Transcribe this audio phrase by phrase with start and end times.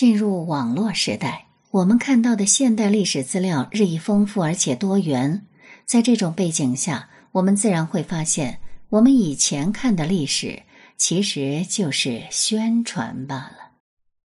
[0.00, 5.42] 进入网络时代，我们看到的现代历史资料日益丰富而且多元。
[5.84, 10.62] 在这种背景下，我们自然会发现，我们以前看的历史
[10.96, 13.72] 其实就是宣传罢了。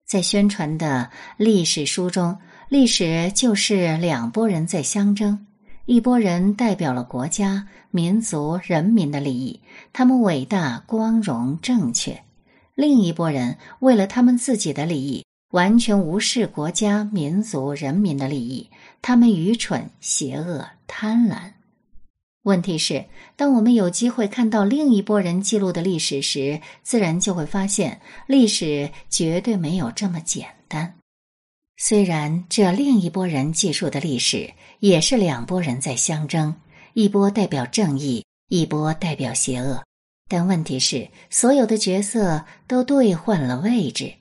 [0.07, 5.45] 在宣传的历史书中，历史就是两拨人在相争，
[5.85, 9.61] 一拨人代表了国家、民族、人民的利益，
[9.93, 12.15] 他们伟大、光荣、正确；
[12.73, 18.69] 另一拨人为了他们自己的利益，完全无视国家、民族、人民的利益，
[19.01, 20.67] 他们愚蠢、邪恶。
[20.87, 21.53] 贪婪。
[22.43, 23.05] 问题是，
[23.37, 30.95] 当我们有机会看到另一拨人记录的历史时，自然就会发现，历史绝对没有这么简单。
[31.77, 36.53] 虽然这另一拨人记述的历史也是两拨人在相争，
[36.93, 39.81] 一波代表正义，一波代表邪恶，
[40.27, 44.13] 但问题是，所有的角色都兑换了位置。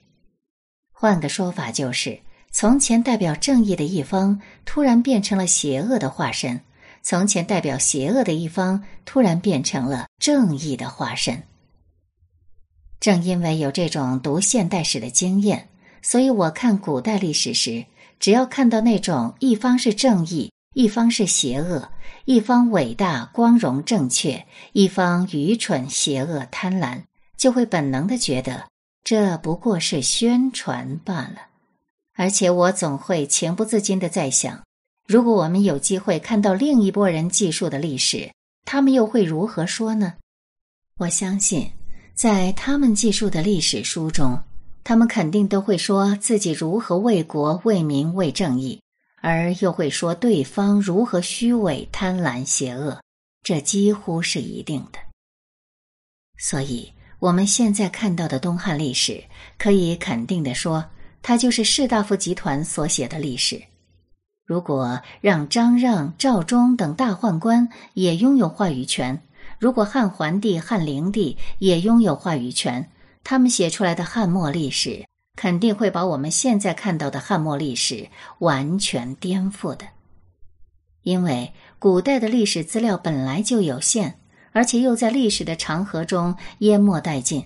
[1.00, 2.20] 换个说法就是。
[2.52, 6.60] 从前代表正义的一方突然变成了邪恶的化身，
[7.02, 11.42] 从前代表邪恶的一方突然变成了正义的化身。
[12.98, 15.70] 正因为有这种读现代史的经验，
[16.02, 17.86] 所以我看古代历史时，
[18.18, 21.88] 只要看到那种一方是正义，一方是邪恶，
[22.26, 24.44] 一方伟大光荣正确，
[24.74, 27.04] 一方愚蠢邪恶贪婪，
[27.38, 28.68] 就会本能的觉得
[29.02, 31.48] 这不过是宣传罢了。
[32.14, 34.62] 而且我总会情不自禁的在想，
[35.06, 38.30] 如果我们有机会看到另一拨人记述的历史，
[38.66, 40.14] 他们又会如何说呢？
[40.98, 41.72] 我相信，
[42.14, 44.38] 在他们记述的历史书中，
[44.84, 48.82] 他们肯定都会说自己如何为国、为民、为正义，
[49.22, 53.00] 而又会说对方如何虚伪、贪婪、邪恶，
[53.42, 54.98] 这几乎是一定的。
[56.36, 59.22] 所以，我们现在看到的东汉历史，
[59.58, 60.84] 可以肯定的说。
[61.22, 63.60] 它就是士大夫集团所写的历史。
[64.46, 69.20] 如果让张让、赵忠等大宦官也拥有话语权，
[69.58, 72.90] 如果汉桓帝、汉灵帝也拥有话语权，
[73.22, 75.04] 他们写出来的汉末历史
[75.36, 79.84] 肯定会把我们现在看到的汉末历史完全颠覆的。
[81.02, 84.19] 因为古代的历史资料本来就有限，
[84.52, 87.44] 而且又在历史的长河中淹没殆尽。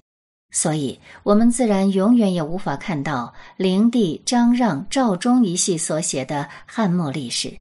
[0.50, 7.58] 所以，我们自然永远也无法看到灵帝、张让、赵忠一系所写的汉末历史。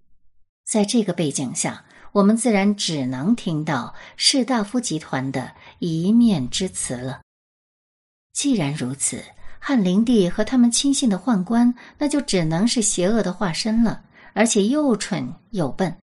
[0.63, 7.21] 在这个背景下，我们自然只能听到士大夫集团的一面之词了。
[8.31, 9.23] 既然如此，
[9.59, 14.03] 汉灵帝和他们亲信的宦官，那就只能是邪恶的化身了，
[14.33, 15.97] 而且又蠢又笨。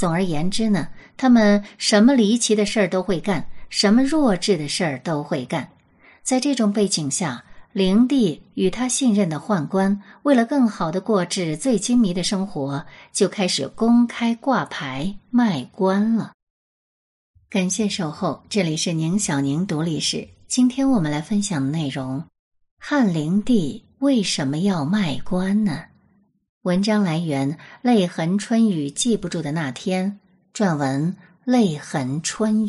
[0.00, 0.88] 总而言之呢，
[1.18, 5.68] 他们什么离奇的事儿都会干，什么弱智的事儿都会干。
[6.22, 7.44] 在这种背景下，
[7.74, 16.32] 灵帝与他信任的宦官为了更好的过纸醉金迷的生活，就开始公开挂牌卖官了。
[17.50, 20.26] 感谢守候，这里是宁小宁读历史。
[20.48, 22.24] 今天我们来分享的内容：
[22.78, 25.89] 汉灵帝为什么要卖官呢？
[26.62, 30.20] 文章来源《泪痕春雨记不住的那天》，
[30.58, 32.68] 撰文《泪痕春雨》。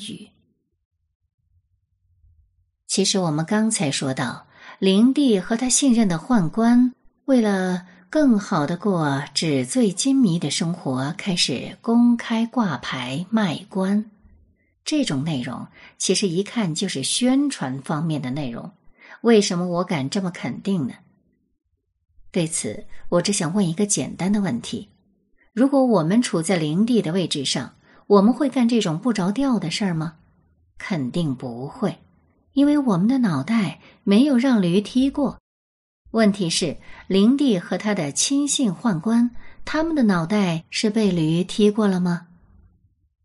[2.87, 4.47] 其实我们刚才说到，
[4.79, 6.93] 灵帝和他信任的宦官
[7.25, 14.09] 为了更好的过纸醉金迷的生活，开始公开挂牌卖官。
[14.85, 18.71] 这种内容其实一看就是宣传方面的内容。
[19.19, 20.93] 为什么我敢这么肯定呢？
[22.31, 24.89] 对此，我只想问一个简单的问题：
[25.53, 27.73] 如果我们处在灵帝的位置上，
[28.07, 30.15] 我们会干这种不着调的事儿吗？
[30.77, 31.97] 肯定不会。
[32.53, 35.39] 因为我们的脑袋没有让驴踢过，
[36.11, 36.75] 问题是
[37.07, 39.31] 灵帝和他的亲信宦官，
[39.63, 42.27] 他们的脑袋是被驴踢过了吗？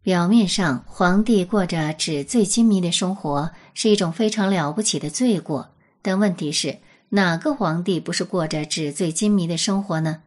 [0.03, 6.79] 表面上，皇帝过着纸醉金迷的生活是一种非常了不起的罪过，但问题是，
[7.17, 10.23] 哪个皇帝不是过着纸醉金迷的生活呢？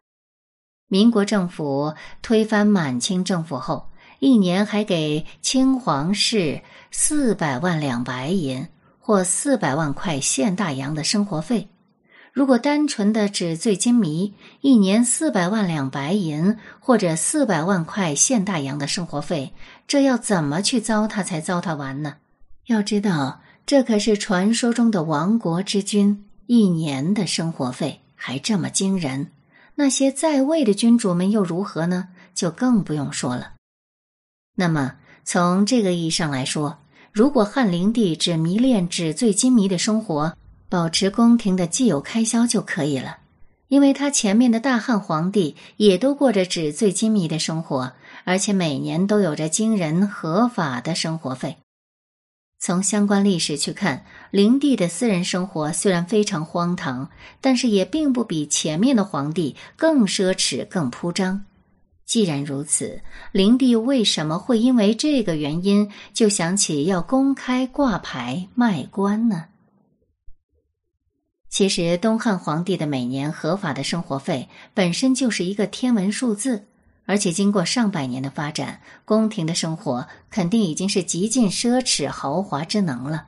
[0.88, 8.68] 民国政府推翻满清政府后，一年还给清皇室四百万两白银。
[9.02, 11.68] 或四百万块现大洋的生活费，
[12.32, 19.52] 如果单纯的纸醉金迷，一年四百万两白银或者四百万块现大洋的生活费，
[19.88, 22.18] 这要怎么去糟蹋才糟蹋完呢？
[22.66, 29.30] 要知道，这可是传说中的亡国之君一年的生活费，还这么惊人。
[29.76, 32.08] 那些在位的君主们又如何呢？
[32.34, 33.52] 就更不用说了。
[34.56, 36.78] 那么，从这个意义上来说。
[37.12, 40.36] 如果汉灵帝只迷恋纸醉金迷的生活，
[40.68, 43.18] 保持宫廷的既有开销就可以了，
[43.68, 47.92] 因为他前面的大汉皇帝也都过着纸醉金迷的生活，
[48.24, 51.58] 而且每年都有着惊人合法的生活费。
[52.62, 57.10] 从相关历史去看，灵帝的私人生活虽然非常荒唐，
[57.40, 61.46] 但是也并不比前面的皇帝更奢侈、更铺张。
[62.04, 63.00] 既然如此，
[63.32, 69.46] 灵帝为什么会因为这个原因就想起要公开挂牌卖官呢？
[71.48, 76.66] 其实，东汉皇帝的每年合法的生活费本身就是一个天文数字，
[77.06, 83.26] 而且经过上百年的发展，宫廷的生活肯定已经是极尽奢侈豪华之能了。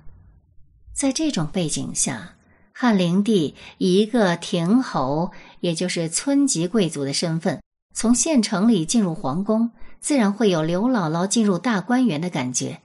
[0.95, 2.35] 在这种背景下，
[2.73, 7.61] 汉灵帝以一个亭侯，也就是村级贵族的身份，
[7.95, 9.71] 从县城里进入皇宫，
[10.01, 12.81] 自然会有刘姥姥进入大观园的感觉。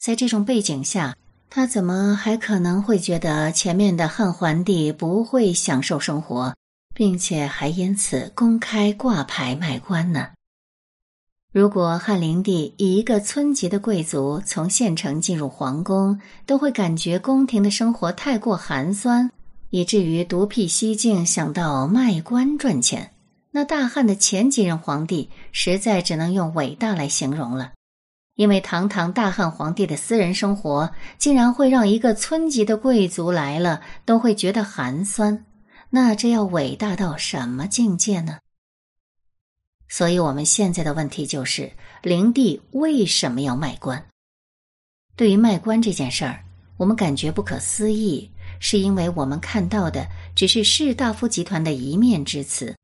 [0.00, 1.16] 在这种背景下。
[1.50, 6.52] 他怎么还可能会觉得前面的汉桓帝不会享受生活，
[6.94, 10.28] 并且还因此公开挂牌卖官呢？
[11.52, 19.30] 如果汉灵帝以一个村级的贵族从县城进入皇宫，都会感觉宫廷的生活太过寒酸，
[19.70, 23.12] 以至于独辟蹊径想到卖官赚钱，
[23.52, 27.72] 那大汉的前几任皇帝实在只能用伟大来形容了。
[28.34, 35.44] 因为堂堂大汉皇帝的私人生活，竟然会让一个村级的贵族来了都会觉得寒酸，
[35.96, 38.40] 那这要伟大到什么境界呢？
[39.88, 41.70] 所以，我们现在的问题就是：
[42.02, 44.04] 灵帝为什么要卖官？
[45.14, 46.44] 对于卖官这件事儿，
[46.78, 52.74] 我们感觉不可思议，是因为我们看到的只是士大夫集团的一面之词。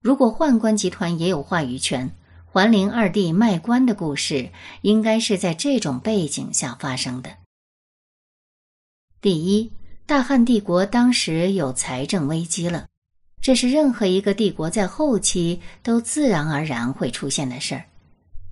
[0.00, 2.10] 如果宦官集团也有话语权。
[2.46, 4.48] 桓灵二帝卖官的故事，
[4.80, 7.36] 应该是在这种背景下发生的。
[9.20, 9.70] 第一，
[10.06, 12.86] 大汉帝国当时有财政危机了，
[13.40, 17.84] 这是任何一个帝国在后期都自然而然会出现的事儿。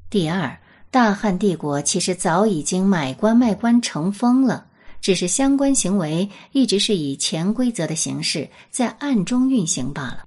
[0.08, 0.58] 第二，
[0.90, 4.66] 大汉帝国其实早已经买官卖官成风了，
[5.00, 10.25] 只是相关行为一直是以潜规则的形式在暗中运行罢了。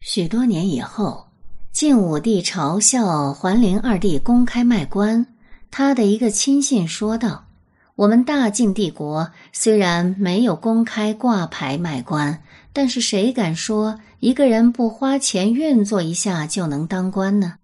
[0.00, 1.26] 许多年以后。
[1.72, 5.24] 晋武帝嘲笑桓灵二帝公开卖官，
[5.70, 7.46] 他的一个亲信说道
[8.00, 12.42] ：“我们大晋帝国虽然没有公开挂牌卖官，
[12.72, 17.56] 但是谁敢说一个人不花钱运作一下就能当官呢？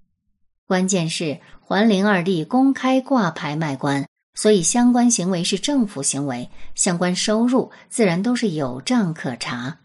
[0.66, 9.78] 关键是桓灵二帝公开挂牌卖官，所以相关行为是政府行为，相关收入自然都是有账可查，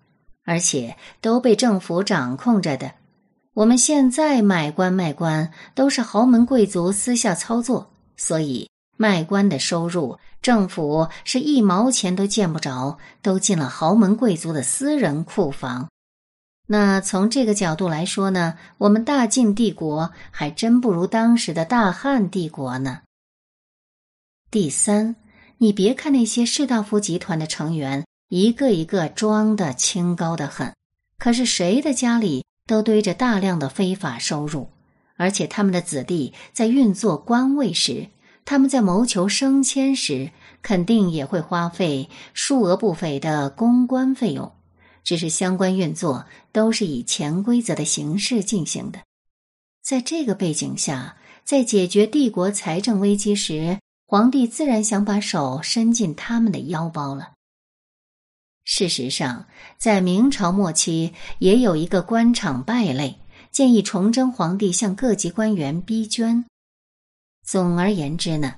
[0.44, 2.92] 而且都被政府掌控着的。”
[3.56, 8.70] 我们现在买官卖官都是豪门贵族私下操作，所以
[9.02, 15.90] 卖官的收入政府是一毛钱都见不着，都进了豪门贵族的私人库房。
[16.68, 23.02] 那从这个角度来说呢，我们大晋帝国还真不如当时的大汉帝国呢。
[24.52, 25.16] 第三，
[25.58, 30.76] 你别看那些士大夫集团的成员一个一个装的清高的很，
[31.18, 32.46] 可是谁的家里？
[32.68, 34.70] 都堆着大量的非法收入，
[35.18, 38.08] 而且他们的子弟在运作官位时，
[38.46, 44.52] 他们在谋求升迁时，肯定也会花费数额不菲的公关费用。
[45.04, 49.00] 只是相关运作都是以潜规则的形式进行的。
[49.82, 57.32] 在这个背景下，在解决帝国财政危机时，皇帝自然想把手伸进他们的腰包了。
[58.64, 59.48] 事实上，
[59.80, 63.20] 在明朝末期也有一个官场败类，
[63.52, 66.46] 建议崇祯皇帝向各级官员逼捐。
[67.44, 68.56] 总而言之呢，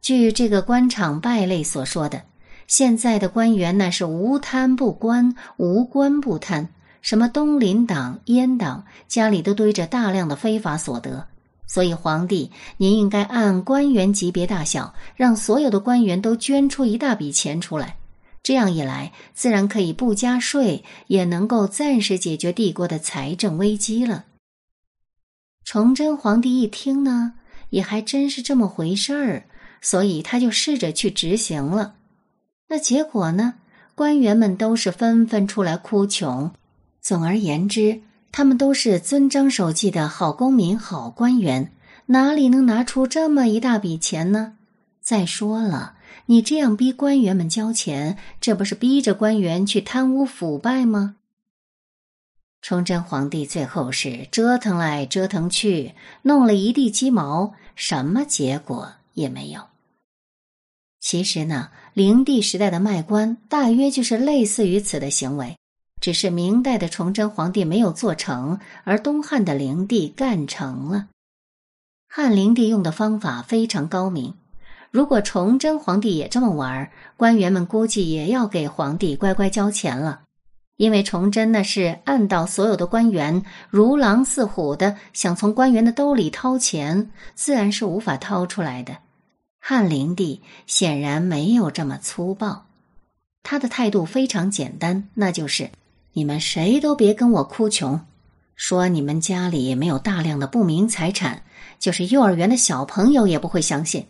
[0.00, 2.22] 据这个官场败类所说的，
[2.66, 6.68] 现在的官员呢是无贪不官，无官不贪。
[7.02, 11.28] 什么东林党、阉党，家里都堆着大量的非法所得，
[11.66, 17.96] 所以皇帝您应该按官员级别大小，让所有的官员都捐出一大笔钱出来。
[18.42, 24.24] 这样一来，自然可以不加税，也能够暂时解决帝国的财政危机了。
[25.64, 27.34] 崇祯皇帝一听呢，
[27.70, 29.44] 也还真是这么回事儿，
[29.80, 31.94] 所以他就试着去执行了。
[32.68, 33.54] 那结果呢？
[33.94, 36.52] 官员们都是纷纷出来哭穷。
[37.00, 41.72] 总而言之，他们都是遵章守纪的好公民、好官员，
[42.06, 44.54] 哪里能拿出这么一大笔钱呢？
[45.00, 45.94] 再说了。
[46.26, 51.16] 你这样逼官员们交钱，这不是逼着官员去贪污腐败吗？
[52.68, 59.60] 崇祯皇帝最后是折腾来折腾去，弄了一地鸡毛，什么结果也没有。
[60.98, 65.56] 其实呢，灵帝时代的卖官大约就是类似于此的行为，
[66.00, 71.06] 只是明代的崇祯皇帝没有做成，而东汉的灵帝干成了。
[72.08, 74.34] 汉灵帝用的方法非常高明。
[74.90, 80.22] 如果崇祯皇帝也这么玩，官员们估计也要给皇帝乖乖交钱了。
[80.76, 88.98] 因为崇祯那是按到所有的官员如狼似虎的想从官员的兜里掏钱，自然是无法掏出来的。
[89.58, 92.66] 汉灵帝显然没有这么粗暴，
[93.42, 95.70] 他的态度非常简单，那就是
[96.12, 98.00] 你们谁都别跟我哭穷，
[98.54, 101.42] 说你们家里没有大量的不明财产，
[101.78, 104.06] 就是幼儿园的小朋友也不会相信。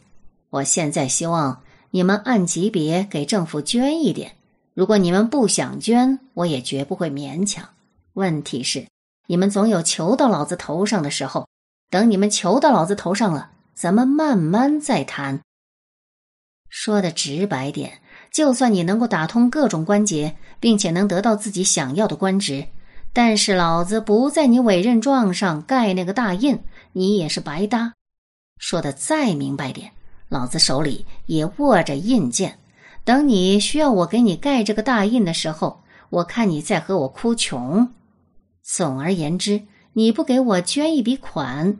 [0.51, 4.36] 我现在希望你们按级别给政府捐一点。
[4.76, 7.66] 如果你们不想捐，我也绝不会勉强。
[8.12, 8.87] 问题是，
[9.26, 11.49] 你们总有求到老子头上的时候。
[11.88, 15.40] 等你们求到老子头上了，咱们慢慢再谈。
[16.68, 22.66] 说的直白点，就算你能够打通各种关节，并且能得到自己想要的官职，
[23.14, 26.59] 但是老子不在你委任状上盖那个大印，
[26.92, 27.95] 你也是白搭。
[28.59, 29.92] 说的再明白点，
[30.28, 32.59] 老子手里也握着印鉴。
[33.07, 37.95] 等你需要我给你盖这个大印的时候，我看你在和我哭穷。
[38.63, 41.79] 总而言之，你不给我捐一笔款，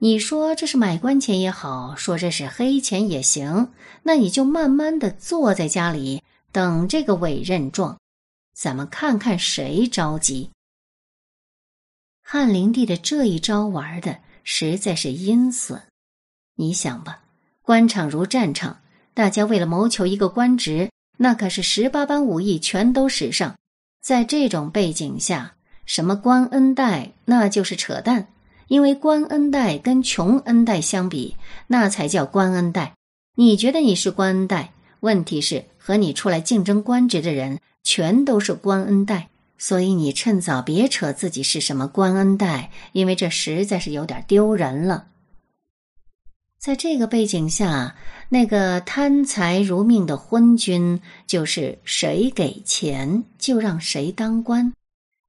[0.00, 7.98] 你说这是买官钱也好，说这是黑钱也行，那你就慢慢的坐在家里等这个委任状，
[8.54, 10.50] 咱们看看谁着急。
[12.22, 15.80] 汉灵帝的这一招玩的实在是阴损，
[16.56, 17.22] 你想吧，
[17.62, 18.80] 官场如战场。
[19.16, 23.56] 大家为了谋求一个官职，那可是十八般武艺全都使上。
[24.02, 25.54] 在这种背景下，
[25.86, 28.28] 什么官恩戴，那就是扯淡。
[28.68, 31.34] 因为官恩戴跟穷恩戴相比，
[31.68, 32.92] 那才叫官恩戴。
[33.36, 34.74] 你觉得你是官恩戴？
[35.00, 45.06] 问题是和你出来竞争官职的人全都是官恩戴，所以你趁早别扯自己是什么官恩戴，因为这实在是有点丢人了。
[46.66, 47.94] 在这个背景下，
[48.28, 54.72] 那个贪财如命的昏君，就是谁给钱就让谁当官。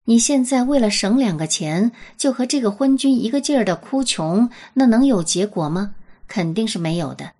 [0.06, 5.94] 你现在为了省两个钱，就和这个昏君一个劲儿的哭穷，那能有结果吗？
[6.28, 7.34] 肯定是没有的。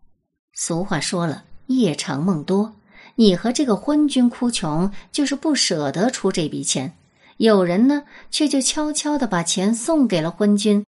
[0.54, 2.76] 俗话说了，夜长梦多。
[3.16, 6.94] 你和这个昏君哭穷，就是不舍得出这笔钱。
[7.38, 10.86] 有人呢，却就悄悄的把钱送给了昏君。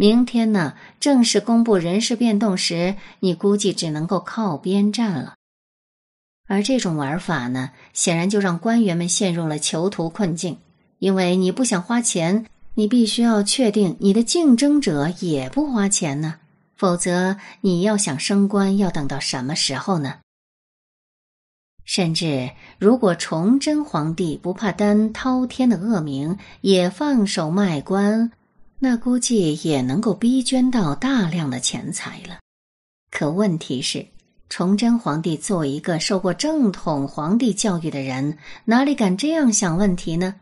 [0.00, 5.34] 明天呢，正式公布人事变动时，你估计只能够靠边站了。
[6.46, 10.58] 而这种玩法呢，显然就让官员们陷入了囚徒困境。
[11.00, 16.36] 因为你不想花钱，你必须要确定你的竞争者也不花钱呢，
[16.76, 20.20] 否则你要想升官，要等到什么时候呢？
[21.84, 28.30] 甚至如果崇祯皇帝不怕担滔天的恶名，也放手卖官。
[28.80, 32.38] 那估计也能够逼捐到大量的钱财了。
[33.10, 34.06] 可问题是，
[34.48, 40.36] 崇祯皇帝作为一个受过正统皇帝教育的人，哪里敢这样想问题呢？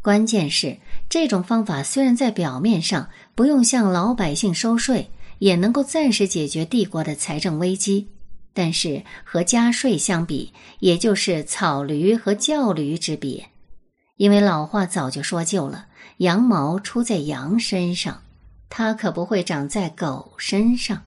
[0.00, 8.08] 关键是，这种方法虽然在表面上不用向老百姓收税，也能够暂时解决帝国的财政危机，
[8.52, 13.50] 但是和加税相比，也就是草驴和叫驴之别。
[14.16, 15.86] 因为老话早就说旧了。
[16.18, 18.22] 羊毛出在羊身上，
[18.68, 21.02] 它可不会长在狗身上。